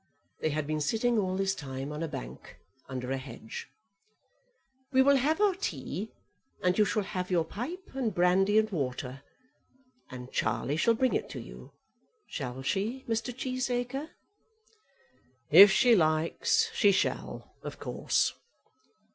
They 0.39 0.49
had 0.49 0.65
been 0.65 0.81
sitting 0.81 1.19
all 1.19 1.35
this 1.37 1.53
time 1.53 1.91
on 1.91 2.01
a 2.01 2.07
bank, 2.07 2.57
under 2.89 3.11
a 3.11 3.19
hedge. 3.19 3.69
"We 4.91 5.03
will 5.03 5.17
have 5.17 5.39
our 5.39 5.53
tea, 5.53 6.11
and 6.63 6.75
you 6.75 6.85
shall 6.85 7.03
have 7.03 7.29
your 7.29 7.45
pipe 7.45 7.91
and 7.93 8.11
brandy 8.11 8.57
and 8.57 8.67
water, 8.71 9.21
and 10.09 10.31
Charlie 10.31 10.75
shall 10.77 10.95
bring 10.95 11.13
it 11.13 11.29
to 11.29 11.39
you. 11.39 11.71
Shall 12.25 12.63
she, 12.63 13.05
Mr. 13.07 13.31
Cheesacre?" 13.31 14.09
"If 15.51 15.69
she 15.71 15.95
likes 15.95 16.71
she 16.73 16.91
shall, 16.91 17.53
of 17.61 17.77
course." 17.79 18.33